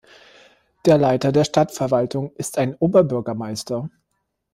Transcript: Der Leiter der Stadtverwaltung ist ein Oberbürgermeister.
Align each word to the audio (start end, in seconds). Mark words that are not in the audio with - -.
Der 0.87 0.97
Leiter 0.97 1.31
der 1.31 1.43
Stadtverwaltung 1.43 2.31
ist 2.35 2.57
ein 2.57 2.73
Oberbürgermeister. 2.75 3.91